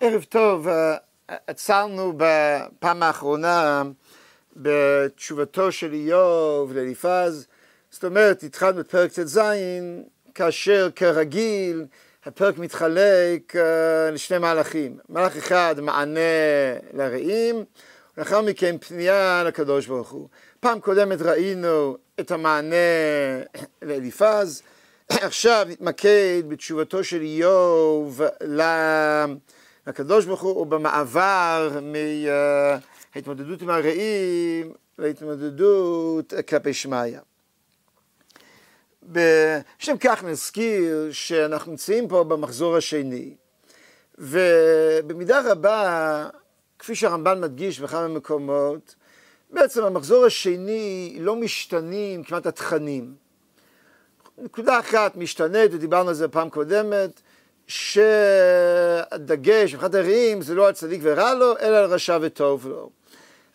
[0.00, 0.68] ערב טוב,
[1.28, 3.82] עצרנו בפעם האחרונה
[4.56, 7.46] בתשובתו של איוב לאליפז,
[7.90, 9.40] זאת אומרת התחלנו את פרק ט"ז
[10.34, 11.86] כאשר כרגיל
[12.24, 13.54] הפרק מתחלק
[14.12, 16.20] לשני מהלכים, מהלך אחד מענה
[16.92, 17.64] לרעים
[18.16, 20.28] ולאחר מכן פנייה לקדוש ברוך הוא.
[20.60, 22.76] פעם קודמת ראינו את המענה
[23.82, 24.62] לאליפז,
[25.08, 28.20] עכשיו נתמקד בתשובתו של איוב
[29.86, 31.78] לקדוש ברוך הוא ובמעבר
[33.14, 37.18] מההתמודדות עם הרעים להתמודדות כלפי שמיא.
[39.02, 43.34] בשם כך נזכיר שאנחנו נמצאים פה במחזור השני
[44.18, 46.28] ובמידה רבה
[46.78, 48.94] כפי שהרמב"ן מדגיש בכמה מקומות
[49.54, 53.14] בעצם המחזור השני לא משתנים כמעט התכנים
[54.38, 57.20] נקודה אחת משתנית ודיברנו על זה פעם קודמת
[57.66, 58.14] שהדגש
[59.74, 62.90] מבחינת הרעים זה לא על צדיק ורע לו אלא על רשע וטוב לו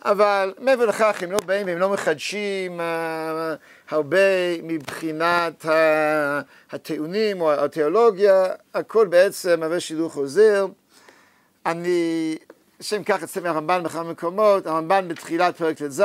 [0.06, 2.80] אבל מעבר לכך הם לא באים והם לא מחדשים
[3.90, 5.66] הרבה מבחינת
[6.72, 10.66] הטיעונים או התיאולוגיה, הכל בעצם מהווה שידור חוזר.
[11.66, 12.38] אני,
[12.80, 16.04] לשם כך אצלם מהרמב"ן בכמה מקומות, הרמב"ן בתחילת פרק ט"ז,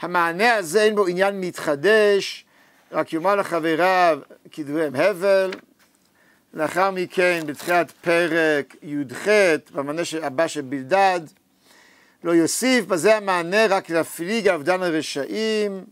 [0.00, 2.44] המענה הזה אין בו עניין מתחדש,
[2.92, 4.18] רק יאמר לחבריו
[4.52, 5.50] כדבריהם הבל.
[6.54, 9.28] לאחר מכן בתחילת פרק י"ח,
[9.72, 11.20] במענה הבא של בלדד,
[12.24, 15.84] לא יוסיף בזה המענה רק להפליג אבדן הרשעים.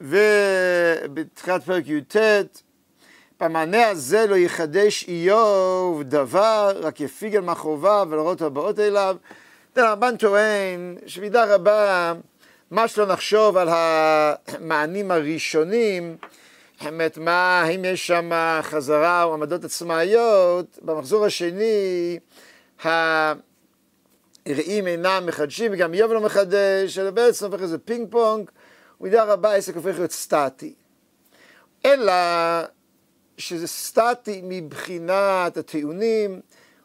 [0.00, 2.16] ובתחילת פרק י"ט,
[3.40, 9.16] במענה הזה לא יחדש איוב דבר, רק יפיג על מחרוביו ולראות הבאות אליו.
[9.76, 12.12] הרמב"ן טוען שמידה רבה,
[12.70, 16.16] מה שלא נחשוב על המענים הראשונים,
[16.84, 18.30] באמת מה, האם יש שם
[18.62, 22.18] חזרה או עמדות עצמאיות, במחזור השני,
[22.82, 28.50] הרעים אינם מחדשים, וגם איוב לא מחדש, אלא בעצם הופך איזה פינג פונג.
[29.00, 30.74] במידה רבה העסק הופך להיות סטטי.
[31.84, 32.12] אלא
[33.40, 36.40] שזה סטטי מבחינת הטיעונים,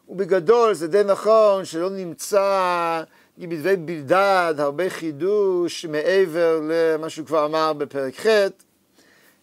[0.08, 3.02] ובגדול זה די נכון שלא נמצא
[3.38, 8.26] בדברי בלדד הרבה חידוש מעבר למה שהוא כבר אמר בפרק ח',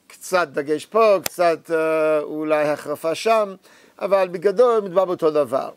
[0.08, 1.72] קצת דגש פה, קצת
[2.22, 3.56] אולי החרפה שם,
[4.00, 5.70] אבל בגדול מדובר באותו דבר.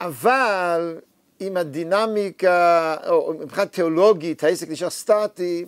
[0.00, 0.98] אבל
[1.40, 5.64] אם הדינמיקה, או מבחינת תיאולוגית העסק נשאר סטטי,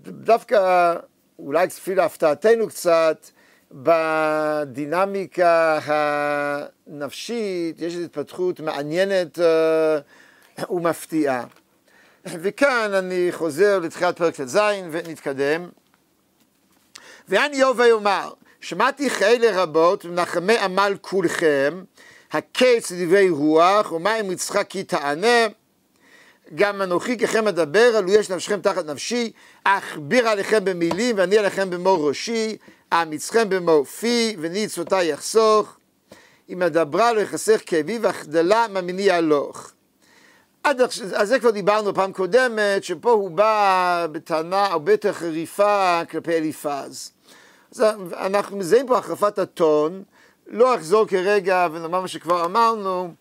[0.00, 0.94] דווקא
[1.38, 3.26] אולי כפי להפתעתנו קצת,
[3.72, 5.38] בדינמיקה
[5.84, 9.38] הנפשית יש התפתחות מעניינת
[10.70, 11.44] ומפתיעה.
[12.24, 14.58] וכאן אני חוזר לתחילת פרק ט"ז
[14.90, 15.68] ונתקדם.
[17.28, 21.82] ואני איוב ויאמר, שמעתי כאלה רבות ונחמי עמל כולכם,
[22.32, 25.46] הקץ לדברי רוח, ומים יצחק כי תענה
[26.54, 29.32] גם אנוכי ככם אדבר, עלו יש נפשכם תחת נפשי,
[29.64, 32.56] אכביר עליכם במילים ואני עליכם במור ראשי,
[32.92, 35.76] אמיצכם במור פי, וניצותי יחסוך,
[36.48, 39.72] אם אדברה לא יחסך כאבי ואחדלה מאמיני הלוך.
[40.64, 40.80] עד
[41.14, 47.12] על זה כבר דיברנו פעם קודמת, שפה הוא בא בטענה הרבה יותר חריפה כלפי אליפז.
[47.72, 50.02] אז אנחנו מזהים פה החרפת הטון,
[50.46, 53.14] לא אחזור כרגע ונאמר מה שכבר אמרנו,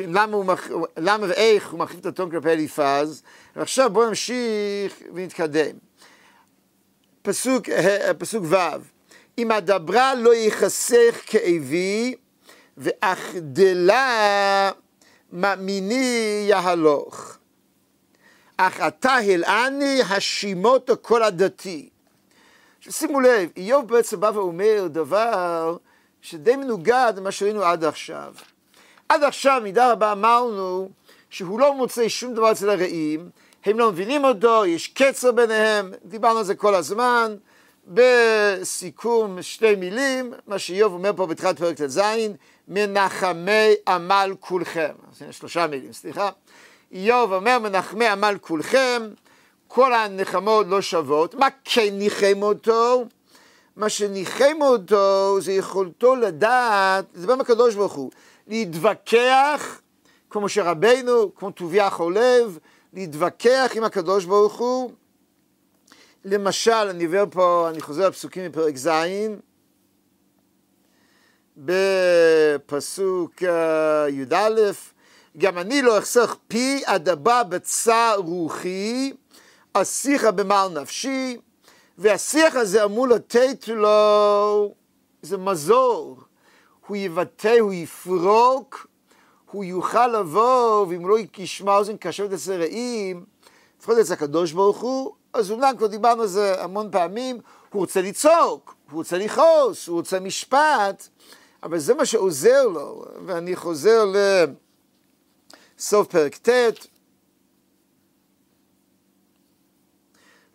[0.00, 3.22] למה, הוא, למה ואיך הוא מחליף את הטון כלפי אליפז,
[3.56, 5.76] ועכשיו בואו נמשיך ונתקדם.
[7.22, 7.68] פסוק,
[8.18, 8.56] פסוק ו'
[9.38, 12.14] אם הדברה לא ייחסך כאבי,
[12.76, 14.70] ואחדלה
[15.32, 17.36] מאמיני יהלוך.
[18.56, 21.88] אך אתה הלעני השימות כל הדתי.
[22.80, 25.76] שימו לב, איוב בעצם בא ואומר דבר
[26.22, 28.34] שדי מנוגד למה שראינו עד עכשיו.
[29.08, 30.88] עד עכשיו מידה רבה אמרנו
[31.30, 33.30] שהוא לא מוצא שום דבר אצל הרעים,
[33.64, 37.36] הם לא מבינים אותו, יש קצר ביניהם, דיברנו על זה כל הזמן,
[37.88, 42.00] בסיכום שתי מילים, מה שאיוב אומר פה בתחילת פרק ט"ז,
[42.68, 44.92] מנחמי עמל כולכם,
[45.30, 46.30] שלושה מילים, סליחה,
[46.92, 49.02] איוב אומר מנחמי עמל כולכם,
[49.68, 53.04] כל הנחמות לא שוות, מה כן ניחם אותו?
[53.76, 58.10] מה שניחם אותו זה יכולתו לדעת, זה בא מהקדוש ברוך הוא,
[58.46, 59.80] להתווכח,
[60.30, 62.58] כמו שרבנו, כמו טוביה חולב,
[62.92, 64.90] להתווכח עם הקדוש ברוך הוא.
[66.24, 68.90] למשל, אני עובר פה, אני חוזר לפסוקים מפרק ז',
[71.56, 73.42] בפסוק
[74.08, 74.50] י"א,
[75.38, 79.12] גם אני לא אחסך פי אדבה בצר רוחי,
[79.72, 81.36] אסיך במעל נפשי,
[81.98, 84.74] והשיח הזה אמור לתת לו
[85.22, 86.18] איזה מזור.
[86.86, 88.86] הוא יבטא, הוא יפרוק,
[89.50, 93.24] הוא יוכל לבוא, ואם לא ישמע אוזן קשבת אצל רעים,
[93.80, 97.40] לפחות אצל הקדוש ברוך הוא, אז אומנם כבר דיברנו על זה המון פעמים,
[97.70, 101.08] הוא רוצה לצעוק, הוא רוצה לכעוס, הוא רוצה משפט,
[101.62, 104.04] אבל זה מה שעוזר לו, ואני חוזר
[105.78, 106.48] לסוף פרק ט',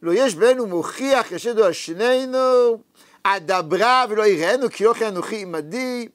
[0.01, 2.77] לא יש בינינו מוכיח ישדו על שנינו,
[3.23, 6.07] אדברה ולא יראינו כי יוכי אנוכי עמדי,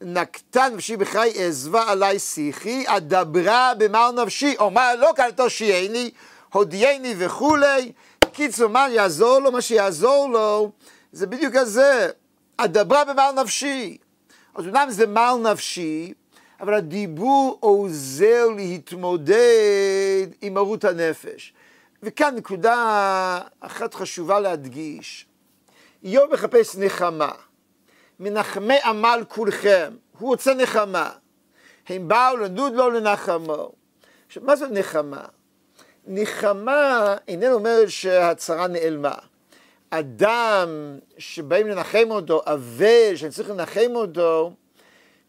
[0.00, 6.10] נקטה נפשי בחיי עזבה עלי שיחי, אדברה במר נפשי, אומר לא כאן תושייני,
[6.52, 7.92] הודייני וכולי,
[8.32, 9.52] קיצור מה יעזור לו?
[9.52, 10.70] מה שיעזור לו
[11.12, 12.08] זה בדיוק הזה,
[12.56, 13.98] אדברה במר נפשי.
[14.54, 16.12] אז אומנם זה מר נפשי,
[16.60, 21.52] אבל הדיבור עוזר להתמודד עם מרות הנפש.
[22.02, 25.26] וכאן נקודה אחת חשובה להדגיש.
[26.04, 27.30] איוב מחפש נחמה.
[28.20, 29.92] מנחמי עמל כולכם.
[30.18, 31.10] הוא רוצה נחמה.
[31.88, 33.72] הם באו לנוד לו לנחמו.
[34.26, 35.24] עכשיו, מה זה נחמה?
[36.06, 39.14] נחמה איננו אומר שהצרה נעלמה.
[39.90, 44.52] אדם שבאים לנחם אותו, אבל, שאני צריך לנחם אותו,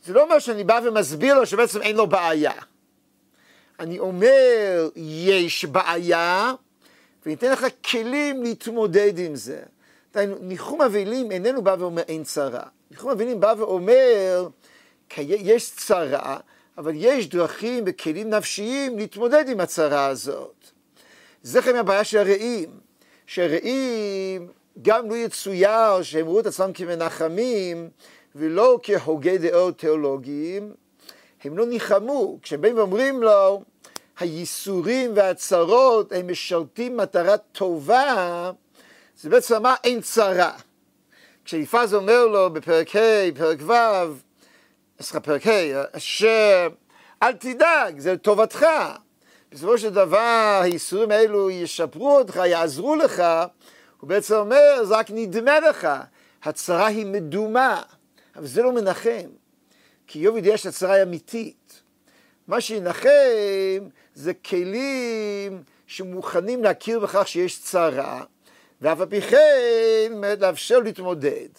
[0.06, 2.52] זה לא אומר שאני בא ומסביר לו שבעצם אין לו בעיה.
[3.80, 6.54] אני אומר, יש בעיה,
[7.26, 9.62] וניתן לך כלים להתמודד עם זה.
[10.42, 12.64] ניחום אבלים איננו בא ואומר אין צרה.
[12.92, 14.48] ניחום אבלים בא ואומר,
[15.18, 16.38] יש צרה,
[16.78, 20.61] אבל יש דרכים וכלים נפשיים להתמודד עם הצרה הזאת.
[21.44, 22.70] זה חלק מהבעיה של הרעים,
[23.26, 24.48] שהרעים
[24.82, 27.90] גם לא יצויר שהם ראו את עצמם כמנחמים
[28.36, 30.74] ולא כהוגי דעות תיאולוגיים,
[31.44, 32.40] הם לא ניחמו.
[32.42, 33.64] כשהם באים ואומרים לו,
[34.20, 38.52] הייסורים והצרות הם משרתים מטרה טובה,
[39.18, 40.52] זה בעצם אמר אין צרה.
[41.46, 43.74] כשאליפז אומר לו בפרק ה', פרק ו',
[45.02, 48.66] סליחה, פרק ה', שאל תדאג, זה לטובתך.
[49.52, 53.24] בסופו של דבר הייסורים האלו ישפרו אותך, יעזרו לך,
[54.00, 55.88] הוא בעצם אומר, זה רק נדמה לך,
[56.44, 57.82] הצרה היא מדומה,
[58.36, 59.30] אבל זה לא מנחם,
[60.08, 61.82] כי איוב יודע שהצרה היא אמיתית.
[62.48, 63.10] מה שינחם
[64.16, 68.24] זה כלים שמוכנים להכיר בכך שיש צרה,
[68.82, 71.50] ואף על פי כן לאפשר להתמודד.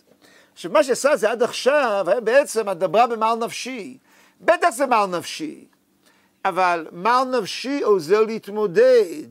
[0.52, 3.98] עכשיו מה שעשה זה עד עכשיו היה בעצם הדברה במעל נפשי.
[4.40, 5.64] בטח זה מעל נפשי,
[6.44, 9.26] אבל מעל נפשי עוזר להתמודד.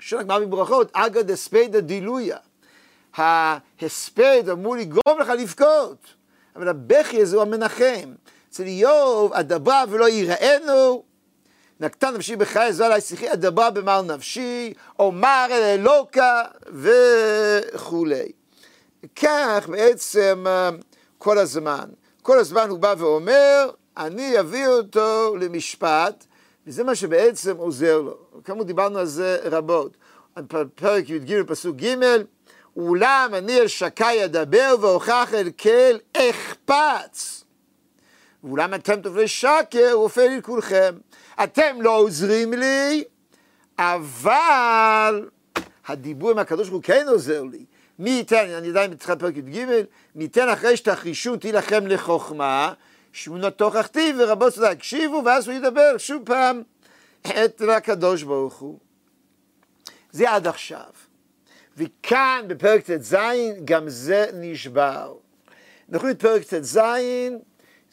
[0.00, 2.36] שואל הגמרא בברכות, אגא דספיידא דילויה.
[3.16, 6.06] ההספד אמור לגרום לך לבכות,
[6.56, 8.14] אבל הבכי הזה הוא המנחם.
[8.50, 11.02] אצל איוב, הדברה ולא יראינו,
[11.80, 16.42] נקטה נפשי בחיי זו עלי שיחי, הדברה במר נפשי, אומר אל אלוקה
[16.72, 18.32] וכולי.
[19.16, 20.70] כך בעצם אה,
[21.18, 21.84] כל הזמן.
[22.22, 26.24] כל הזמן הוא בא ואומר, אני אביא אותו למשפט,
[26.66, 28.16] וזה מה שבעצם עוזר לו.
[28.44, 29.96] כאמור דיברנו על זה רבות.
[30.74, 31.94] פרק י"ג פסוק ג'
[32.76, 37.44] אולם אני אל שקי אדבר והוכח אל כל אחפץ.
[38.44, 40.94] ואולם אתם תאכלי שקר רופא לי כולכם.
[41.44, 43.04] אתם לא עוזרים לי,
[43.78, 45.28] אבל
[45.86, 47.64] הדיבור עם הקדוש ברוך הוא כן עוזר לי.
[47.98, 49.66] מי ייתן, אני עדיין בתחילת פרק י"ג,
[50.14, 52.72] מי ייתן אחרי שתחרישו תילחם לחוכמה,
[53.12, 54.70] שמונה תוכחתי ורבות צדק.
[54.70, 56.62] הקשיבו, ואז הוא ידבר שוב פעם
[57.22, 58.78] את הקדוש ברוך הוא.
[60.10, 60.90] זה עד עכשיו.
[61.76, 63.16] וכאן בפרק ט"ז
[63.64, 65.14] גם זה נשבר.
[65.92, 66.78] אנחנו את פרק ט"ז,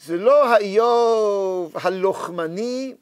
[0.00, 2.94] זה לא האיוב הלוחמני,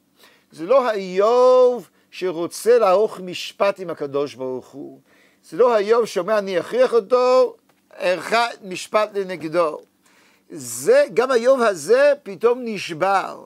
[0.52, 5.00] זה לא האיוב שרוצה לערוך משפט עם הקדוש ברוך הוא.
[5.44, 7.56] זה לא האיוב שאומר אני אכריח אותו,
[8.00, 9.80] אערכה משפט לנגדו.
[10.50, 13.44] זה, גם האיוב הזה פתאום נשבר.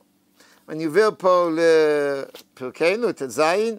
[0.68, 1.48] אני עובר פה
[2.54, 3.78] לפרקנו, הזין.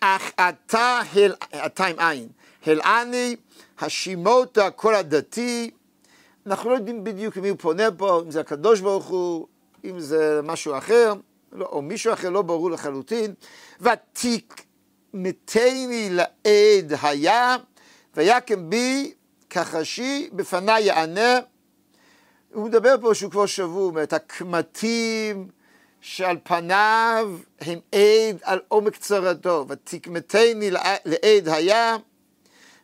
[0.00, 1.34] אך אתה, הל,
[1.66, 2.28] אתה עם עין,
[2.66, 3.36] הלעני,
[3.78, 5.70] השימות כל הדתי,
[6.46, 9.46] אנחנו לא יודעים בדיוק למי הוא פונה פה, אם זה הקדוש ברוך הוא,
[9.84, 11.14] אם זה משהו אחר,
[11.52, 13.34] לא, או מישהו אחר, לא ברור לחלוטין.
[13.80, 14.64] ותיק
[15.14, 17.56] מתני לעד היה,
[18.16, 19.14] ויקם בי
[19.50, 21.38] כחשי, בפניי יענה.
[22.52, 25.48] הוא מדבר פה שהוא כבר שבוע, את הקמטים
[26.00, 27.30] שעל פניו
[27.60, 29.66] הם עד על עומק צרתו.
[29.68, 30.70] ותקמתני
[31.04, 31.96] לעד היה,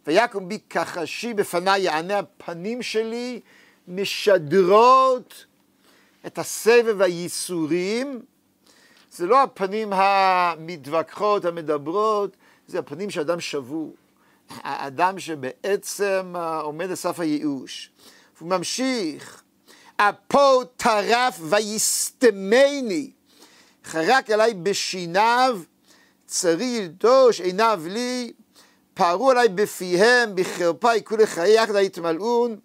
[0.06, 3.40] ויקום בי כחשי, בפניי יענה הפנים שלי
[3.88, 5.46] משדרות
[6.26, 8.22] את הסבב הייסורים,
[9.10, 13.94] זה לא הפנים המתווכחות, המדברות, זה הפנים של אדם שבור,
[14.50, 17.90] האדם שבעצם אה, עומד על סף הייאוש.
[18.38, 19.42] הוא ממשיך,
[19.96, 23.10] אפו טרף ויסתמני,
[23.84, 25.60] חרק עליי בשיניו,
[26.26, 28.32] צרי ידוש עיניו לי,
[28.94, 32.56] פערו עליי בפיהם, בחרפה יקרו לחיי יחד ההתמלאון,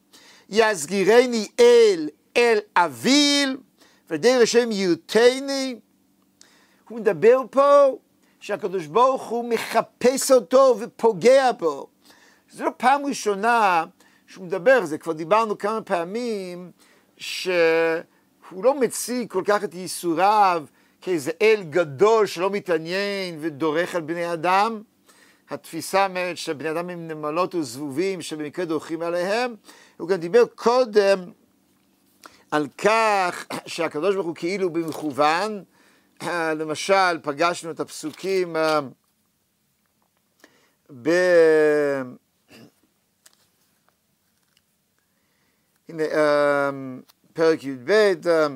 [0.50, 3.58] יסגירני אל אל אביל,
[4.10, 5.76] ודרך השם יותני.
[6.90, 7.98] הוא מדבר פה
[8.42, 11.88] שהקדוש ברוך הוא מחפש אותו ופוגע בו.
[12.52, 13.86] זו לא פעם ראשונה
[14.28, 16.72] שהוא מדבר, זה כבר דיברנו כמה פעמים,
[17.18, 20.64] שהוא לא מציג כל כך את ייסוריו
[21.02, 24.82] כאיזה אל גדול שלא מתעניין ודורך על בני אדם.
[25.50, 29.56] התפיסה אומרת שבני אדם הם נמלות וזבובים שבמקרה דורכים עליהם.
[29.98, 31.20] הוא גם דיבר קודם
[32.52, 35.64] על כך שהקדוש ברוך הוא כאילו במכוון,
[36.60, 38.80] למשל פגשנו את הפסוקים אה,
[41.02, 41.10] ב...
[45.90, 46.70] הנה, אה,
[47.34, 48.48] פרק י"ב, אה,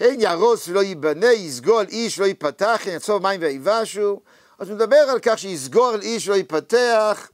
[0.00, 4.20] הן יהרוס ולא ייבנה, יסגור על איש ולא ייפתח, הן יצור מים ויבשו.
[4.58, 7.30] אז הוא מדבר על כך שיסגור על איש ולא ייפתח,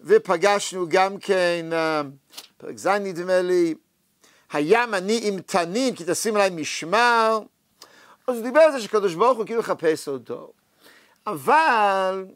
[0.00, 1.66] ופגשנו גם כן,
[2.56, 3.74] פרק ז' נדמה לי,
[4.52, 7.40] הים אני עם תנין כי תשים עליי משמר.
[8.26, 10.52] אז הוא דיבר על זה שקדוש ברוך הוא כאילו מחפש אותו.
[11.26, 12.26] אבל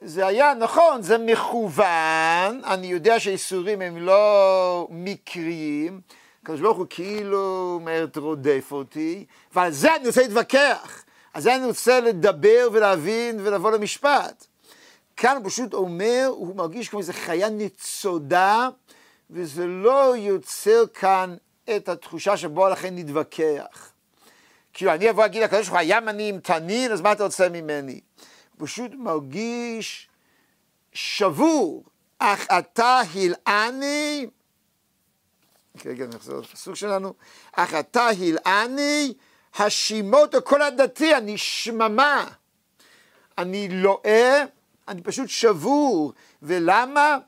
[0.00, 6.00] זה היה, נכון, זה מכוון, אני יודע שהאיסורים הם לא מקריים,
[6.42, 11.04] הקדוש ברוך הוא כאילו אומר, רודף אותי, ועל זה אני רוצה להתווכח,
[11.34, 14.46] על זה אני רוצה לדבר ולהבין ולבוא למשפט.
[15.16, 18.68] כאן הוא פשוט אומר, הוא מרגיש כמו איזה חיה ניצודה,
[19.30, 21.36] וזה לא יוצר כאן
[21.76, 23.93] את התחושה שבו לכן נתווכח.
[24.74, 27.48] כאילו אני אבוא להגיד לקדוש ברוך הוא, הים אני עם תנין, אז מה אתה רוצה
[27.48, 28.00] ממני?
[28.58, 30.08] הוא פשוט מרגיש
[30.92, 31.84] שבור,
[32.18, 34.26] אך אתה הלעני,
[35.84, 37.14] רגע נחזור לפסוק שלנו,
[37.52, 39.14] אך אתה הלעני,
[39.54, 42.26] השימות כל הדתי, אני שממה,
[43.38, 44.44] אני לואה,
[44.88, 46.12] אני פשוט שבור,
[46.42, 47.18] ולמה?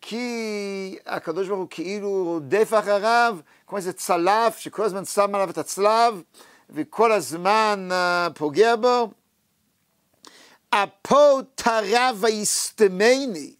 [0.00, 3.36] כי הקדוש ברוך הוא כאילו רודף אחריו,
[3.66, 6.22] כמו איזה צלף שכל הזמן שם עליו את הצלב
[6.74, 9.10] וכל הזמן uh, פוגע בו.
[10.70, 13.54] אפו טרה ויסתמני.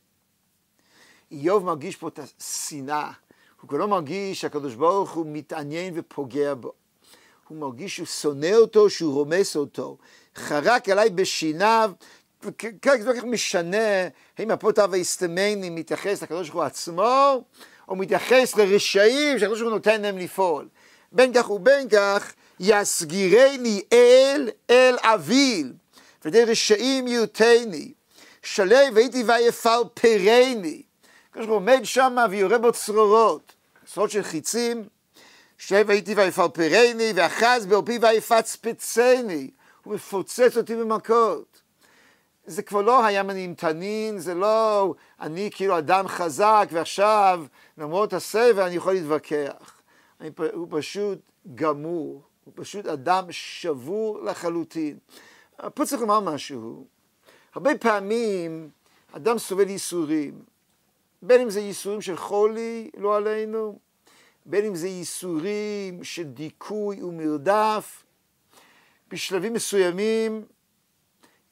[1.31, 3.11] איוב מרגיש פה את השנאה.
[3.61, 6.73] הוא כבר לא מרגיש שהקדוש ברוך הוא מתעניין ופוגע בו.
[7.49, 9.97] הוא מרגיש שהוא שונא אותו, שהוא רומס אותו.
[10.37, 11.93] חרק עליי בשיניו,
[12.43, 17.43] וכרגע זה לא כך משנה האם הפוטה והסתמני מתייחס לקדוש ברוך הוא עצמו,
[17.89, 20.69] או מתייחס לרשעים שהקדוש ברוך הוא נותן להם לפעול.
[21.13, 25.73] בין כך ובין כך, יסגירני אל אל אביל,
[26.25, 27.93] ודי רשעים יותני,
[28.43, 30.83] שלו והייתי ויפל פרני.
[31.31, 33.53] הקדוש ברוך הוא עומד שם ויורה בו צרורות,
[33.87, 34.85] צרורות של חיצים,
[35.59, 39.51] שלו והייתי ויפל פרני, ואחז בעורפי ויפץ פצני,
[39.85, 41.61] הוא מפוצץ אותי במכות.
[42.47, 47.45] זה כבר לא הים אני עם תנין, זה לא אני כאילו אדם חזק ועכשיו
[47.79, 49.81] למרות הסבל אני יכול להתווכח.
[50.21, 51.19] אני, הוא פשוט
[51.55, 54.99] גמור, הוא פשוט אדם שבור לחלוטין.
[55.75, 56.87] פה צריך לומר משהו,
[57.55, 58.71] הרבה פעמים
[59.13, 60.43] אדם סובל ייסורים,
[61.23, 63.79] בין אם זה ייסורים של חולי, לא עלינו,
[64.47, 68.03] בין אם זה ייסורים של דיכוי ומרדף,
[69.09, 70.45] בשלבים מסוימים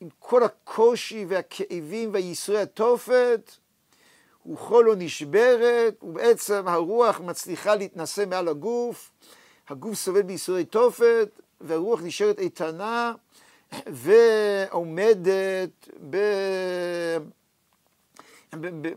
[0.00, 3.50] עם כל הקושי והכאבים והייסורי התופת,
[4.44, 9.11] רוחו לא נשברת, ובעצם הרוח מצליחה להתנשא מעל הגוף,
[9.72, 13.14] הגוף סובל בייסורי תופת, והרוח נשארת איתנה
[13.86, 16.16] ועומדת ב...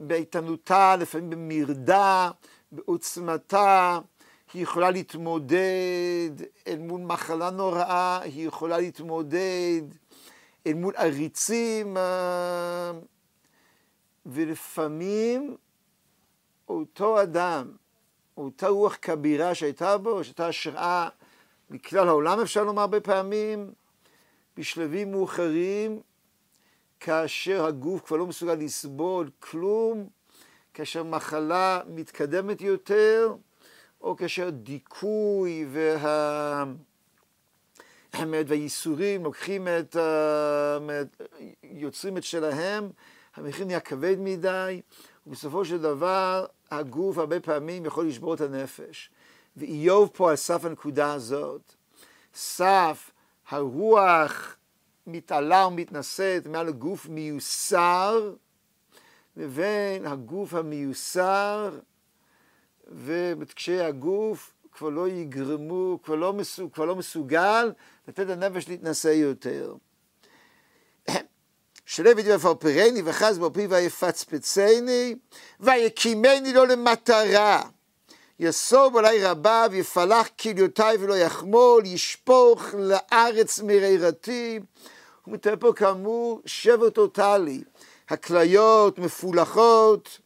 [0.07, 2.31] באיתנותה, לפעמים במרדה,
[2.71, 3.99] בעוצמתה,
[4.53, 6.31] היא יכולה להתמודד
[6.67, 9.81] אל מול מחלה נוראה, היא יכולה להתמודד
[10.67, 12.91] אל מול עריצים, אה,
[14.25, 15.57] ולפעמים
[16.69, 17.71] אותו אדם,
[18.37, 21.09] אותה רוח כבירה שהייתה בו, שהייתה השראה
[21.69, 23.71] מכלל העולם, אפשר לומר הרבה פעמים,
[24.57, 26.01] בשלבים מאוחרים,
[26.99, 30.07] כאשר הגוף כבר לא מסוגל לסבול כלום,
[30.73, 33.35] כאשר מחלה מתקדמת יותר,
[34.01, 36.63] או כאשר דיכוי וה...
[38.47, 39.95] והייסורים לוקחים את,
[41.63, 42.89] יוצרים את שלהם,
[43.35, 44.81] המחיר נהיה כבד מדי,
[45.27, 46.45] ובסופו של דבר
[46.77, 49.09] הגוף הרבה פעמים יכול לשבור את הנפש.
[49.57, 51.73] ואיוב פה על סף הנקודה הזאת,
[52.33, 53.11] סף
[53.49, 54.55] הרוח
[55.07, 58.33] מתעלה ומתנשאת מעל הגוף מיוסר,
[59.37, 61.79] לבין הגוף המיוסר,
[62.87, 67.71] וכשהגוף כבר לא יגרמו, כבר לא, מסוג, כבר לא מסוגל
[68.07, 69.75] לתת לנפש להתנשא יותר.
[71.85, 75.15] שלב ידי ופרפרני וחז בו פי ויפצפצני
[75.59, 77.61] ויקימני לו למטרה.
[78.39, 84.59] יסוב עלי רבה ויפלח כליותיי ולא יחמול, ישפוך לארץ מרירתי.
[85.23, 87.63] הוא מתאר פה כאמור שבר טוטאלי,
[88.09, 90.19] הכליות מפולחות,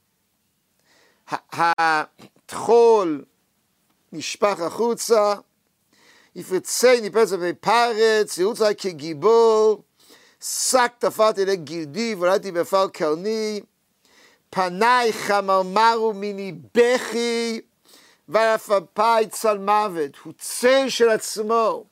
[1.51, 3.23] הטחול
[4.11, 5.33] נשפך החוצה,
[6.35, 9.83] יפרצני פרץ ופרץ, ירוץ עלי כגיבור,
[10.41, 13.61] שק תפרתי לגלדי וראיתי בפר קרני,
[14.49, 17.61] פניי חמרמרו מיני בכי,
[18.29, 21.83] ועפפי צל מוות, הוא צל של עצמו.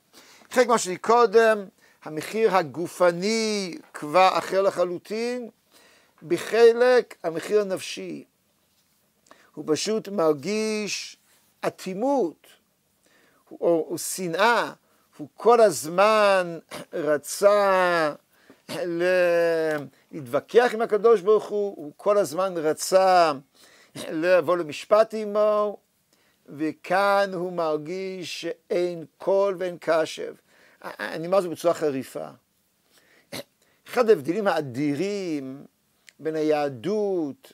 [0.50, 1.64] חלק מה שלי קודם,
[2.04, 5.50] המחיר הגופני כבר אחר לחלוטין,
[6.22, 8.24] בחלק המחיר הנפשי.
[9.54, 11.16] הוא פשוט מרגיש
[11.66, 12.46] אטימות
[13.50, 14.72] או, או שנאה,
[15.16, 16.58] הוא כל הזמן
[16.92, 18.12] רצה
[20.12, 23.32] להתווכח עם הקדוש ברוך הוא, הוא כל הזמן רצה
[24.10, 25.76] לבוא למשפט עמו,
[26.48, 30.34] וכאן הוא מרגיש שאין קול ואין קשב.
[30.82, 32.28] אני אומר זאת בצורה חריפה.
[33.88, 35.64] אחד ההבדלים האדירים
[36.18, 37.52] בין היהדות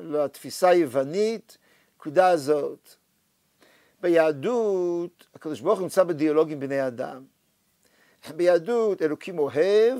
[0.00, 1.58] לתפיסה היוונית,
[1.96, 2.94] נקודה הזאת.
[4.00, 7.24] ביהדות, הקדוש ברוך הוא נמצא בדיאלוג עם בני אדם.
[8.36, 9.98] ביהדות אלוקים אוהב,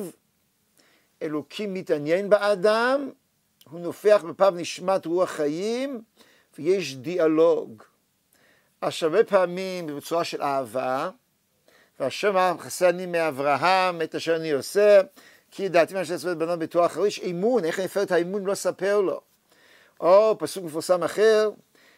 [1.22, 3.10] אלוקים מתעניין באדם,
[3.70, 6.02] הוא נופח בפעם נשמת רוח חיים,
[6.58, 7.82] ויש דיאלוג.
[8.80, 11.10] אז הרבה פעמים בצורה של אהבה,
[12.00, 15.00] והשם חסר אני מאברהם את אשר אני עושה,
[15.50, 18.44] כי ידעתי מה שאני לעשות בנות בתואר אחר, יש אמון, איך אני אפר את האמון
[18.44, 19.20] לא אספר לו.
[20.00, 21.50] או פסוק מפורסם אחר,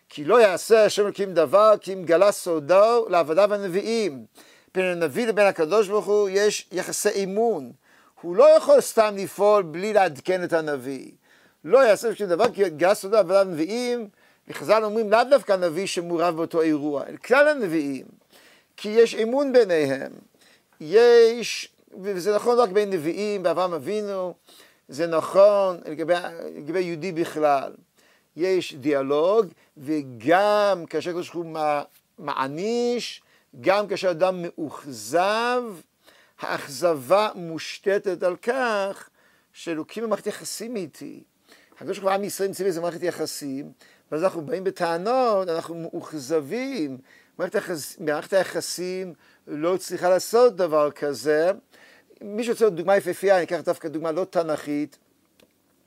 [0.09, 4.27] כי לא יעשה השם אלוקים דבר, כי אם גלה סודו לעבדיו הנביאים.
[4.75, 7.73] בין הנביא לבין הקדוש ברוך הוא יש יחסי אמון.
[8.21, 11.11] הוא לא יכול סתם לפעול בלי לעדכן את הנביא.
[11.65, 14.09] לא יעשה שום דבר, כי גלה סודו לעבדיו הנביאים,
[14.49, 18.07] וחז"ל אומרים לאו דווקא הנביא שמעורב באותו אירוע, אלא כלל הנביאים.
[18.77, 20.13] כי יש אמון ביניהם.
[20.81, 24.35] יש, וזה נכון רק בין נביאים, באברהם אבינו,
[24.89, 26.15] זה נכון לגבי,
[26.57, 27.73] לגבי יהודי בכלל.
[28.37, 31.55] יש דיאלוג, וגם כאשר הקדוש ברוך הוא
[32.19, 33.23] מעניש,
[33.61, 35.63] גם כאשר אדם מאוכזב,
[36.41, 39.09] האכזבה מושתתת על כך
[39.53, 41.23] שאלוקים במערכת יחסים איתי.
[41.77, 43.73] הקדוש ברוך הוא עם ישראל נמצא באיזה מערכת יחסים,
[44.13, 46.99] ואז אנחנו באים בטענות, אנחנו מאוכזבים.
[47.39, 49.15] מערכת, היחס, מערכת היחסים
[49.47, 51.51] לא צריכה לעשות דבר כזה.
[52.21, 54.99] מי שרוצה דוגמה יפהפייה, אני אקח דווקא דוגמה לא תנכית,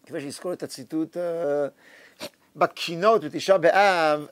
[0.05, 1.67] כפי שיזכור את הציטוט אה,
[2.55, 4.25] בקינות בתשעה באב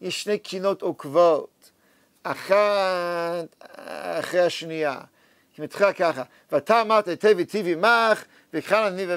[0.00, 1.70] יש שני קינות עוקבות,
[2.22, 3.64] אחת
[4.18, 5.00] אחרי השנייה.
[5.58, 8.24] היא מתחילה ככה, ואתה אמרת היטב היטיב עמך,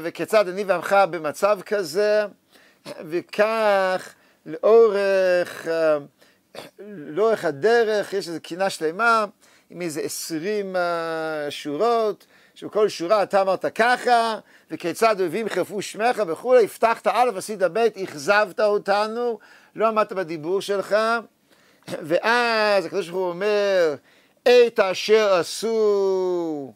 [0.04, 2.26] וכיצד אני ועמך במצב כזה,
[2.86, 4.14] וכך
[4.46, 5.68] לאורך,
[6.80, 9.26] לאורך הדרך יש איזו קינה שלמה
[9.70, 10.76] עם איזה עשרים
[11.50, 12.26] שורות,
[12.56, 14.40] שבכל שורה אתה אמרת ככה,
[14.72, 19.40] וכיצד אויבים חרפו שמך וכולי, הבטחת א', עשית ב', אכזבת אותנו,
[19.76, 20.96] לא עמדת בדיבור שלך,
[22.08, 23.96] ואז הקדוש ברוך הוא אומר,
[24.44, 26.74] את אשר עשו,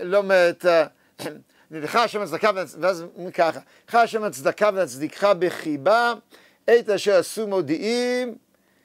[0.00, 0.64] לא אומרת,
[1.70, 6.14] נלך השם הצדקה, ואז אומרים ככה, נלך השם הצדקה ונצדיקך בחיבה,
[6.64, 8.34] את אשר עשו מודיעים,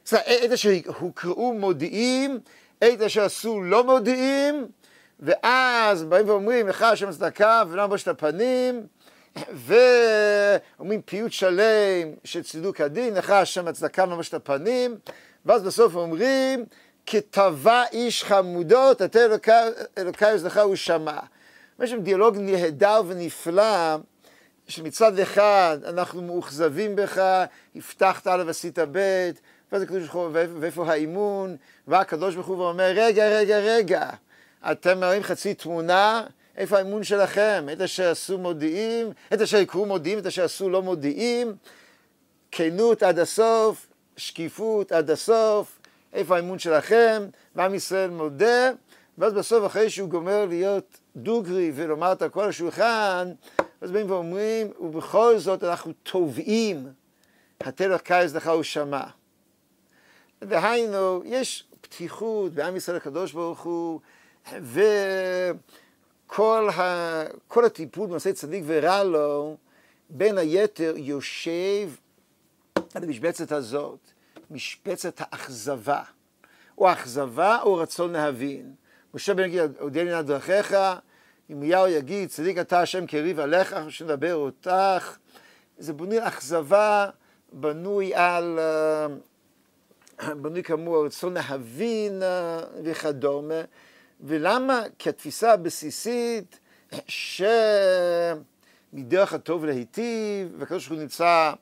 [0.04, 2.40] את אשר הוקראו מודיעים,
[2.78, 4.68] את אשר עשו לא מודיעים,
[5.20, 8.88] ואז באים ואומרים, לך השם צדקה ולא מבוש את הפנים,
[9.54, 14.98] ואומרים פיוט שלם של צידוק הדין, לך השם הצדקה ולא מבוש את הפנים,
[15.46, 16.66] ואז בסוף אומרים,
[17.06, 19.20] כתבה איש חמודות, אתה
[19.98, 21.20] אלוקי עוזרך הוא שמע.
[21.80, 23.96] יש שם דיאלוג נהדר ונפלא,
[24.68, 27.44] שמצד אחד אנחנו מאוכזבים בך,
[27.76, 29.30] הבטחת עליו עשית ב',
[29.72, 31.56] ואז הקדוש ברוך הוא, ואיפה האימון,
[31.88, 34.10] והקדוש ברוך הוא אומר, רגע, רגע, רגע,
[34.72, 36.24] אתם מראים חצי תמונה,
[36.58, 37.66] איפה האמון שלכם?
[37.74, 41.56] את אשר עשו מודיעים, את אשר יקרו מודיעים, את אשר עשו לא מודיעים,
[42.52, 43.88] כנות עד הסוף,
[44.18, 45.80] שקיפות עד הסוף,
[46.14, 47.24] איפה האמון שלכם,
[47.56, 48.72] ועם ישראל מודה,
[49.18, 53.32] ואז בסוף אחרי שהוא גומר להיות דוגרי ולומר את הכל השולחן,
[53.82, 56.88] אז באים ואומרים, ובכל זאת אנחנו תובעים,
[57.62, 59.04] התלך קיץ לך הוא שמע.
[60.44, 64.00] דהיינו, יש פתיחות בעם ישראל הקדוש ברוך הוא,
[66.28, 69.58] כל, ה, כל הטיפול בנושא צדיק ורע לו,
[70.10, 71.90] בין היתר יושב
[72.76, 74.13] על המשבצת הזאת,
[74.54, 76.04] משבצת האכזבה.
[76.78, 78.74] או אכזבה או רצון להבין.
[79.14, 80.76] משה בן יגיד, אודיע לי נא דרכיך,
[81.50, 85.18] ירמיהו יגיד, צדיק אתה השם קריב עליך, שנדבר אותך.
[85.78, 87.10] זה בנוי אכזבה,
[87.52, 89.08] בנוי על, אה,
[90.36, 93.62] בנוי כאמור רצון להבין אה, וכדומה.
[94.22, 94.82] ולמה?
[95.00, 96.60] כי התפיסה הבסיסית
[97.08, 98.44] שמדרך
[99.34, 101.54] הטוב להיטיב, והקדוש ברוך הוא נמצא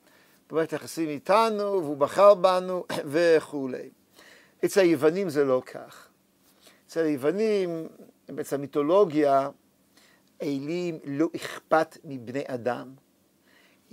[0.52, 3.90] במערכת היחסים איתנו, והוא בחר בנו וכולי.
[4.66, 6.08] אצל היוונים זה לא כך.
[6.88, 7.88] אצל היוונים,
[8.30, 9.50] בעצם המיתולוגיה,
[10.42, 12.90] אלים לא אכפת מבני אדם.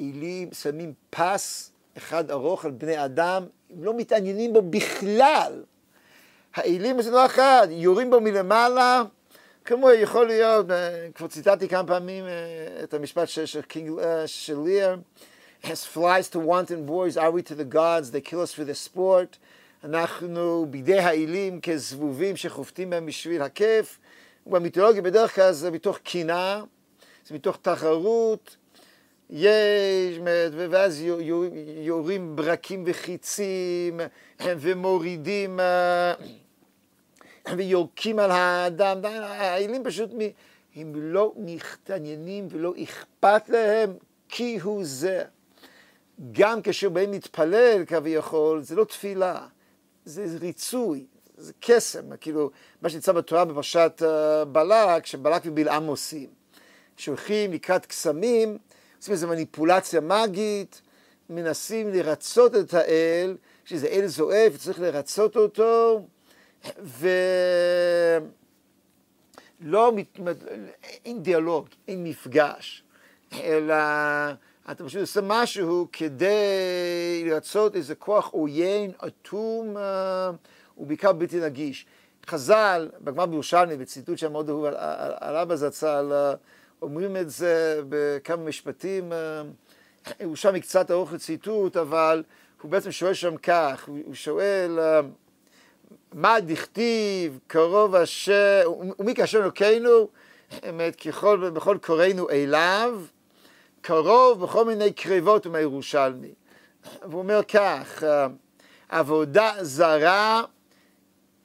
[0.01, 5.63] אלים שמים פס אחד ארוך על בני אדם, הם לא מתעניינים בו בכלל.
[6.55, 9.03] האלים זה לא אחד, יורים בו מלמעלה,
[9.65, 14.59] כמו יכול להיות, אה, כבר ציטטתי כמה פעמים אה, את המשפט של קינג אה, של
[14.65, 14.97] ליר,
[15.65, 18.75] as flies to wanton boys are we to the gods, they kill us for the
[18.75, 19.39] sport.
[19.85, 23.99] אנחנו בידי האלים כזבובים שחופטים בהם בשביל הכיף.
[24.47, 26.63] במיתולוגיה בדרך כלל זה מתוך קינה,
[27.27, 28.57] זה מתוך תחרות.
[29.31, 30.19] יש,
[30.71, 31.03] ואז
[31.83, 34.01] יורים ברקים וחיצים
[34.41, 35.61] ומורידים
[37.57, 38.99] ויורקים על האדם.
[39.05, 40.11] האלים פשוט,
[40.77, 43.95] הם לא מתעניינים ולא אכפת להם
[44.29, 45.25] כי הוא זה.
[46.33, 49.47] גם כאשר באים להתפלל כביכול, זה לא תפילה.
[50.05, 52.51] זה ריצוי, זה קסם, כאילו
[52.83, 56.29] מה שנמצא בתורה בפרשת uh, בלק, שבלק ובלעם עושים.
[56.97, 58.59] שהולכים לקראת קסמים,
[58.99, 60.83] עושים איזו מניפולציה מגית,
[61.31, 66.07] מנסים לרצות את האל, שזה אל זועף, צריך לרצות אותו,
[69.63, 69.93] ולא,
[71.05, 72.83] אין דיאלוג, אין מפגש,
[73.33, 73.75] אלא
[74.71, 80.31] אתה פשוט עושה משהו כדי לרצות איזה כוח עוין, אטום אה,
[80.79, 81.87] ובעיקר בלתי נגיש.
[82.27, 86.33] חז"ל, בגמר בירושלמי, בציטוט שם מאוד אהוב על, על, על אבא זצ"ל, אה,
[86.83, 89.43] אומרים את זה בכמה משפטים, אה,
[90.21, 92.23] ירושלמי קצת ארוך לציטוט, אבל
[92.63, 94.79] הוא בעצם שואל שם כך, הוא שואל,
[96.13, 100.09] מה דכתיב, קרוב אשר, ומי כאשר אלוקינו,
[101.05, 103.01] ככל, בכל קוראינו אליו,
[103.81, 106.33] קרוב בכל מיני קרבות הוא מהירושלמי.
[107.03, 108.03] והוא אומר כך,
[108.89, 110.43] עבודה זרה,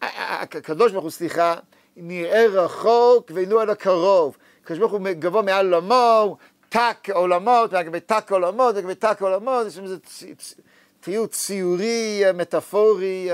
[0.02, 1.56] הקדוש ברוך הוא, סליחה,
[1.98, 4.38] נראה רחוק ואינו על הקרוב.
[4.64, 6.38] הקדוש ברוך הוא גבוה מעל עולמו,
[6.70, 9.98] תק עולמות, לגבי תק עולמות, לגבי תק עולמות, יש שם איזה
[11.00, 13.30] תיאור ציורי, מטאפורי,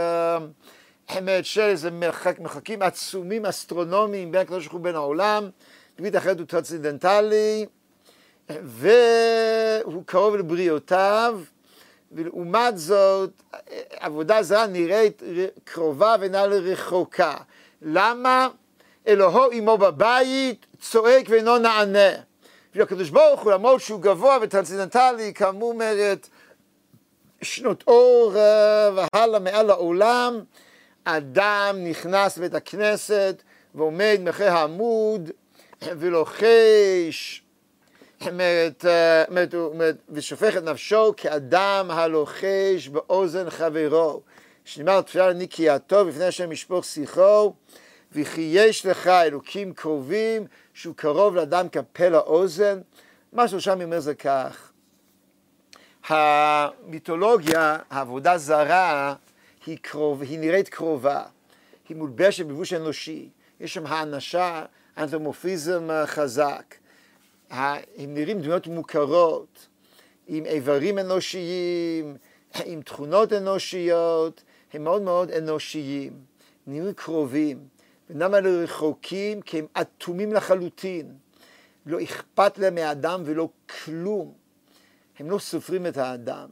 [1.18, 5.50] אמת של איזה מרחקים עצומים אסטרונומיים בין הקדוש ברוך הוא ובין העולם.
[6.00, 7.66] דוד אחרת הוא טרנסצנדנטלי.
[8.50, 11.40] והוא קרוב לבריותיו,
[12.12, 13.30] ולעומת זאת,
[14.00, 15.24] עבודה זרה נראית
[15.64, 17.36] קרובה ואינה אלא רחוקה.
[17.82, 18.48] למה?
[19.08, 22.10] אלוהו עמו בבית, צועק ואינו נענה.
[22.76, 26.30] והקדוש ברוך הוא, למרות שהוא גבוה וטרנסצנדנטלי, כאמור אומרת,
[27.42, 30.40] שנות אור אה, והלאה מעל העולם,
[31.04, 33.44] אדם נכנס לבית הכנסת
[33.76, 35.32] ועומד מאחורי העמוד
[35.82, 37.44] ולוחש
[40.10, 44.22] ושופך את נפשו כאדם הלוחש באוזן חברו,
[44.66, 47.54] שנאמר תפילה לנקייתו בפני השם ישפוך שיחו,
[48.12, 52.80] וכי יש לך אלוקים קרובים, שהוא קרוב לאדם כפה לאוזן.
[53.34, 54.72] מה ששם אומר זה כך,
[56.08, 59.16] המיתולוגיה, העבודה זרה,
[59.66, 61.24] היא, קרוב, היא נראית קרובה,
[61.90, 63.30] היא מולבשת בבוש אנושי,
[63.60, 64.66] יש שם האנשה,
[64.98, 66.79] אנתרומורפיזם חזק.
[67.50, 69.68] הם נראים דמויות מוכרות,
[70.28, 72.18] עם איברים אנושיים,
[72.66, 76.14] עם תכונות אנושיות, הם מאוד מאוד אנושיים,
[76.68, 77.68] נראים קרובים.
[78.10, 79.42] ולמה הם רחוקים?
[79.42, 81.14] כי הם אטומים לחלוטין.
[81.86, 83.50] לא אכפת להם מהאדם ולא
[83.86, 84.34] כלום.
[85.20, 86.50] הם לא סופרים את האדם.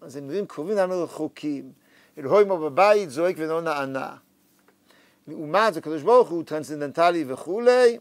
[0.00, 1.72] אז הם נראים קרובים, למה רחוקים?
[2.18, 4.16] אלוהו עמו בבית זועק ולא נענה.
[5.28, 7.98] לעומת זה, הקדוש ברוך הוא טרנסצנדנטלי וכולי,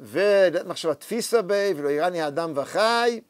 [0.00, 3.20] ומחשבה תפיסא ביה, ולא יראני האדם וחי,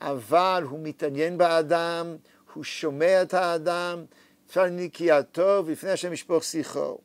[0.00, 2.16] אבל הוא מתעניין באדם,
[2.54, 4.04] הוא שומע את האדם,
[4.48, 6.98] אפשר נקייתו, ולפני השם ישפוך שיחו.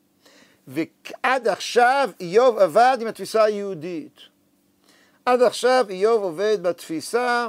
[0.68, 4.20] ועד עכשיו איוב עבד עם התפיסה היהודית.
[5.26, 7.48] עד עכשיו איוב עובד בתפיסה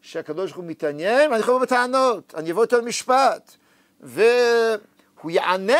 [0.00, 3.56] שהקדוש ברוך הוא מתעניין, ואני יכול לבוא בטענות, אני אבוא יותר למשפט,
[4.00, 5.74] והוא יענה.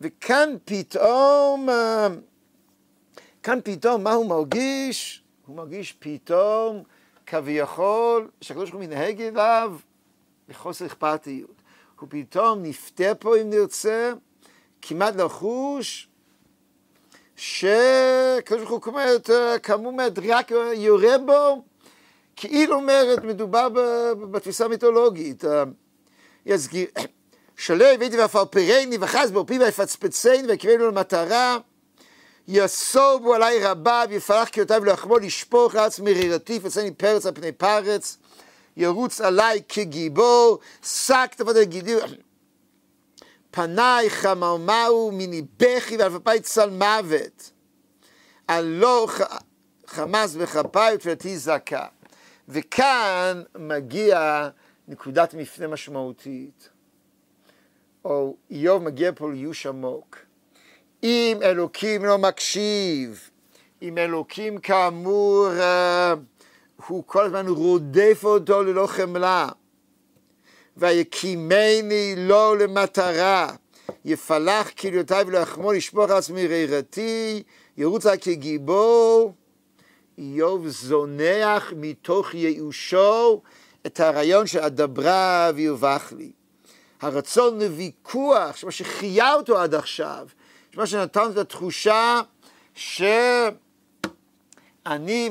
[0.00, 1.68] וכאן פתאום
[3.46, 5.22] כאן פתאום, מה הוא מרגיש?
[5.46, 6.82] הוא מרגיש פתאום,
[7.26, 9.76] כביכול, שהקדוש ברוך הוא מנהג אליו
[10.48, 11.62] בחוסר אכפתיות.
[12.00, 14.12] הוא פתאום נפתה פה, אם נרצה,
[14.82, 16.08] כמעט לחוש,
[17.36, 18.80] שקדוש ברוך הוא
[19.62, 21.62] כאמור אומרת, רק יורה בו,
[22.36, 23.68] כאילו אומרת, מדובר
[24.30, 25.44] בתפיסה המיתולוגית.
[26.46, 26.86] יסגיר,
[27.56, 31.58] שלא הבאתי ואפרפרני וחז פי ויפצפצני ויקראנו למטרה
[32.48, 38.18] יסובו עלי רבה ויפרח קיותיו לחמו לשפוך לארץ מרירתי יפצני פרץ על פני פרץ
[38.76, 41.96] ירוץ עלי כגיבור שק תפות על גידי
[43.50, 44.08] פניי
[45.12, 47.50] מיני בכי ואלפפי צל מוות
[48.48, 49.08] הלא
[49.86, 51.86] חמאס בכפיי ותפילתי זכה
[52.48, 54.48] וכאן מגיע
[54.88, 56.68] נקודת מפנה משמעותית.
[58.04, 60.25] או איוב מגיע פה לייאוש עמוק.
[61.06, 63.30] אם אלוקים לא מקשיב,
[63.82, 66.18] אם אלוקים כאמור uh,
[66.86, 69.48] הוא כל הזמן רודף אותו ללא חמלה,
[70.76, 73.48] ויקימני לא למטרה,
[74.04, 77.42] יפלח כליותיי ולא יחמור לשפוך עצמי רירתי,
[77.76, 79.34] ירוץ רק כגיבור,
[80.18, 83.42] איוב זונח מתוך ייאושו
[83.86, 86.30] את הרעיון של אדברה ויובח לי.
[87.00, 90.26] הרצון לוויכוח, שמה שחייה אותו עד עכשיו,
[90.76, 92.20] שמה שנתן את התחושה
[92.74, 93.26] שאני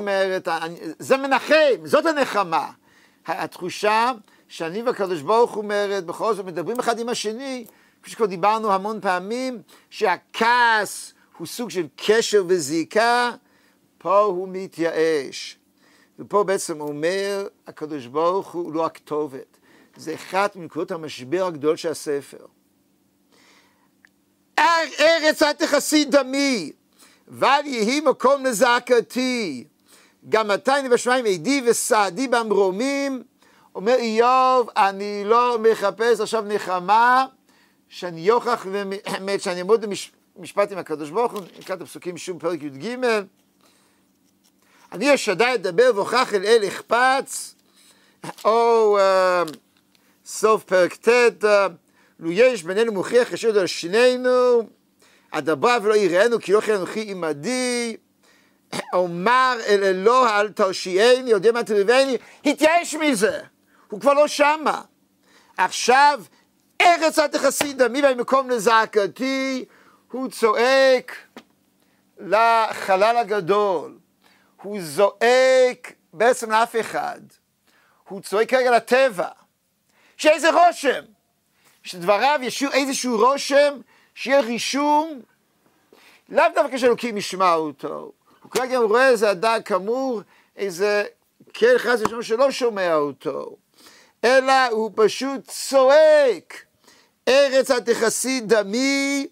[0.00, 0.48] אומרת,
[0.98, 1.54] זה מנחם,
[1.84, 2.70] זאת הנחמה.
[3.26, 4.12] התחושה
[4.48, 7.64] שאני והקדוש ברוך הוא אומרת, בכל זאת מדברים אחד עם השני,
[8.02, 13.30] כפי שכבר דיברנו המון פעמים, שהכעס הוא סוג של קשר וזיקה,
[13.98, 15.58] פה הוא מתייאש.
[16.18, 19.56] ופה בעצם אומר הקדוש ברוך הוא לא הכתובת.
[19.96, 22.46] זה אחת מנקודות המשבר הגדול של הספר.
[24.58, 26.72] ארץ אל תכסי דמי,
[27.28, 29.64] ואל יהי מקום לזעקתי.
[30.28, 33.22] גם מתי בשמיים עדי וסעדי במרומים,
[33.74, 37.26] אומר איוב, אני לא מחפש עכשיו נחמה,
[37.88, 38.66] שאני אוכח,
[39.38, 39.84] שאני אעמוד
[40.36, 42.96] במשפט עם הקדוש ברוך הוא, נקרא את הפסוקים שוב פרק י"ג.
[44.92, 47.54] אני אשדי אדבר והוכח אל אל אכפץ,
[48.44, 49.52] או uh,
[50.26, 51.08] סוף פרק ט',
[52.18, 54.62] לו יש בינינו מוכיח ישוד על שנינו,
[55.30, 57.96] אדברה ולא יראינו כי לא כן אנוכי עמדי,
[58.92, 63.40] אומר אל אלוה אל תרשיעני, יודע מה תריבני, התייאש מזה,
[63.90, 64.82] הוא כבר לא שמה.
[65.56, 66.22] עכשיו,
[66.82, 69.64] ארץ אל תכסי דמי במקום לזעקתי,
[70.12, 71.16] הוא צועק
[72.18, 73.98] לחלל הגדול.
[74.62, 77.20] הוא זועק בעצם לאף אחד,
[78.08, 79.28] הוא צועק כרגע לטבע,
[80.16, 81.02] שאיזה רושם,
[81.86, 83.78] שדבריו ישאירו איזשהו רושם,
[84.14, 85.20] שיהיה רישום,
[86.28, 90.20] לאו דווקא שאלוקים ישמע אותו, הוא כרגע רואה איזה אדם כאמור,
[90.56, 91.04] איזה
[91.54, 93.56] כן חס ושלום שלא שומע אותו,
[94.24, 96.64] אלא הוא פשוט צועק,
[97.28, 99.26] ארץ אל תכסי דמי,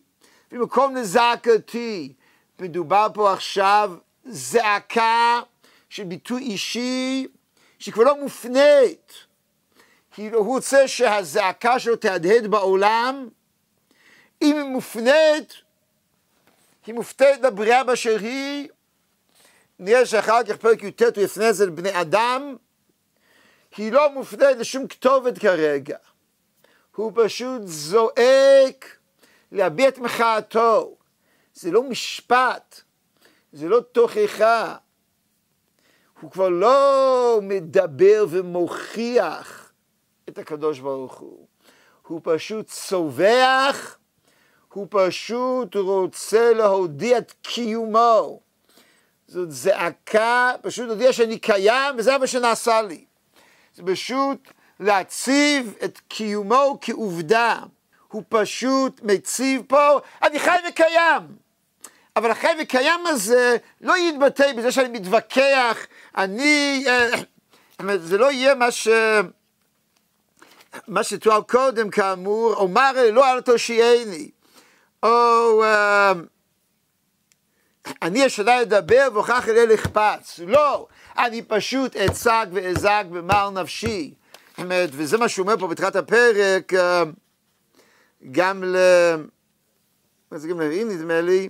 [0.51, 2.13] במקום לזעקתי.
[2.61, 3.93] מדובר פה עכשיו
[4.25, 5.41] זעקה
[5.89, 7.27] של ביטוי אישי
[7.79, 9.13] שכבר לא מופנית.
[10.15, 13.29] כאילו הוא רוצה שהזעקה שלו תהדהד בעולם,
[14.43, 15.55] אם היא מופנית,
[16.87, 18.69] היא מופתית לבריאה באשר היא,
[19.79, 22.57] נראה שאחר כך פרק י"ט הוא יפנה את זה לבני אדם,
[23.77, 25.97] היא לא מופנית לשום כתובת כרגע.
[26.97, 28.97] הוא פשוט זועק
[29.53, 30.97] להביע את מחאתו.
[31.55, 32.81] זה לא משפט,
[33.53, 34.77] זה לא תוכחה.
[36.21, 39.64] הוא כבר לא מדבר ומוכיח
[40.35, 41.47] את הקדוש ברוך הוא.
[42.07, 43.99] הוא פשוט צווח,
[44.73, 48.41] הוא פשוט רוצה להודיע את קיומו.
[49.27, 53.05] זאת זעקה, פשוט להודיע שאני קיים וזה מה שנעשה לי.
[53.75, 54.49] זה פשוט
[54.81, 57.59] להציב את קיומו כעובדה.
[58.09, 61.23] הוא פשוט מציב פה, אני חי וקיים.
[62.17, 68.71] אבל החי וקיים הזה לא יתבטא בזה שאני מתווכח, אני, אה, זה לא יהיה מה
[68.71, 68.89] ש...
[70.89, 74.31] מה שתואר קודם כאמור, אומר לא אל תושייני,
[75.03, 76.13] או אה,
[78.03, 80.87] אני השנה לדבר והוכח אלי לחפץ, לא,
[81.19, 84.15] אני פשוט אצג ואזג במר נפשי,
[84.69, 87.03] וזה מה שהוא אומר פה בתחילת הפרק, אה,
[88.31, 88.77] גם ל...
[90.31, 91.49] מה זה גם לרעים נדמה לי,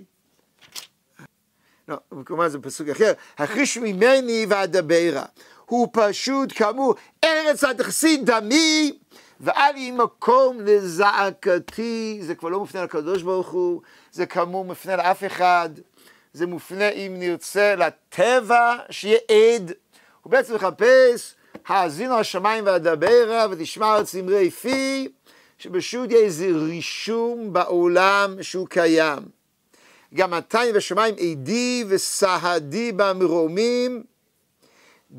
[1.87, 5.23] לא, כמובן זה פסוק אחר, החיש ממני ואדברה.
[5.65, 8.97] הוא פשוט כאמור, ארץ הדחסי דמי,
[9.39, 15.23] ואל יהי מקום לזעקתי, זה כבר לא מפנה לקדוש ברוך הוא, זה כאמור מפנה לאף
[15.23, 15.69] אחד,
[16.33, 19.71] זה מופנה, אם נרצה, לטבע שיהיה עד.
[20.21, 21.35] הוא בעצם מחפש,
[21.67, 25.07] האזינו השמיים והדברה ותשמע צמרי פי,
[25.57, 29.19] שפשוט יהיה איזה רישום בעולם שהוא קיים.
[30.13, 34.03] גם התיים ושמיים עדי וסהדי במרומים,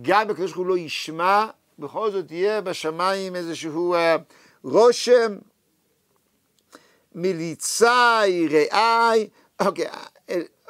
[0.03, 1.47] גם בקדוש ברוך הוא לא ישמע,
[1.79, 3.99] בכל זאת יהיה בשמיים איזשהו uh,
[4.65, 5.37] רושם,
[7.15, 7.85] מליצי,
[8.51, 9.29] רעי,
[9.61, 9.87] אוקיי,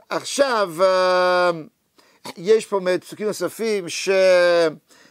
[0.08, 3.84] עכשיו uh, יש פה פסוקים נוספים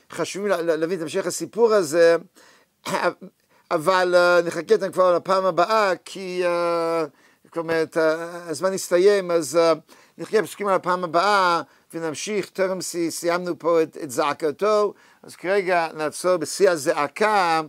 [0.09, 2.15] שחשובים להבין את המשך הסיפור הזה,
[3.71, 6.43] אבל נחכה אותם כבר לפעם הבאה, כי
[7.49, 7.83] כלומר,
[8.47, 9.59] הזמן הסתיים, אז
[10.17, 11.61] נחכה פסוקים על הפעם הבאה.
[11.95, 14.93] ונמשיך, טרם סיימנו פה את, את זעקתו,
[15.25, 17.61] אז כרגע נעצור בשיא הזעקה,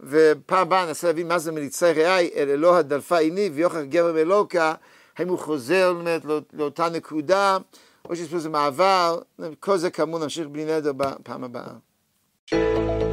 [0.00, 4.74] ופעם הבאה ננסה להבין מה זה מליצי ריאי, אל אלוה דלפה עיני ויוכח גבר מלוקה,
[5.16, 7.58] האם הוא חוזר באמת לא, לאותה נקודה,
[8.08, 9.20] או שיש פה איזה מעבר,
[9.60, 13.03] כל זה כאמור נמשיך בלי נדר בפעם הבאה.